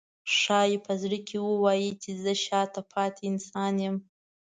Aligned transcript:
ښایي 0.37 0.77
په 0.85 0.93
زړه 1.01 1.17
کې 1.27 1.37
ووایي 1.47 1.91
چې 2.01 2.11
زه 2.23 2.31
شاته 2.45 2.81
پاتې 2.91 3.21
انسان 3.31 3.73
یم. 3.83 3.95